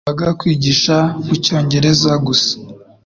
byadusabaga 0.03 0.37
kwigisha 0.39 0.95
mu 1.25 1.33
Cyongereza 1.43 2.11
gusa 2.25 2.53